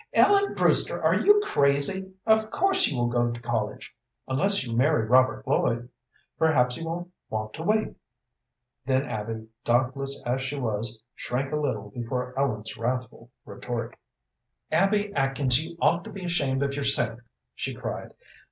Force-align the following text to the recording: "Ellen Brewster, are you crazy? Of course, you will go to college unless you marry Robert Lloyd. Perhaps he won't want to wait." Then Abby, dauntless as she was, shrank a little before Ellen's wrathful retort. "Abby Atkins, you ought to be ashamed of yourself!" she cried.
"Ellen 0.15 0.55
Brewster, 0.55 0.99
are 1.03 1.13
you 1.13 1.41
crazy? 1.45 2.15
Of 2.25 2.49
course, 2.49 2.87
you 2.87 2.97
will 2.97 3.05
go 3.07 3.29
to 3.29 3.39
college 3.39 3.93
unless 4.27 4.63
you 4.63 4.75
marry 4.75 5.05
Robert 5.05 5.45
Lloyd. 5.47 5.89
Perhaps 6.39 6.73
he 6.75 6.83
won't 6.83 7.11
want 7.29 7.53
to 7.53 7.61
wait." 7.61 7.95
Then 8.83 9.05
Abby, 9.07 9.45
dauntless 9.63 10.19
as 10.25 10.41
she 10.41 10.59
was, 10.59 11.03
shrank 11.13 11.51
a 11.51 11.55
little 11.55 11.91
before 11.91 12.33
Ellen's 12.35 12.75
wrathful 12.75 13.29
retort. 13.45 13.95
"Abby 14.71 15.13
Atkins, 15.13 15.63
you 15.63 15.77
ought 15.79 16.03
to 16.05 16.09
be 16.09 16.25
ashamed 16.25 16.63
of 16.63 16.73
yourself!" 16.73 17.19
she 17.53 17.75
cried. 17.75 18.09